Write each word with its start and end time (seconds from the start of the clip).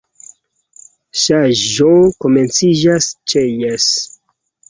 Ŝanĝo 1.23 1.91
komenciĝas 2.25 3.09
ĉe 3.33 3.43
Jes! 3.65 3.87